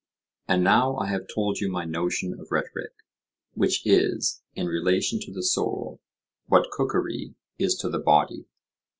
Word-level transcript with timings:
And 0.47 0.63
now 0.63 0.95
I 0.95 1.09
have 1.09 1.27
told 1.27 1.59
you 1.59 1.69
my 1.71 1.85
notion 1.85 2.33
of 2.33 2.51
rhetoric, 2.51 2.93
which 3.53 3.85
is, 3.85 4.41
in 4.55 4.65
relation 4.65 5.19
to 5.19 5.31
the 5.31 5.43
soul, 5.43 5.99
what 6.47 6.71
cookery 6.71 7.35
is 7.59 7.75
to 7.75 7.87
the 7.87 7.99
body. 7.99 8.47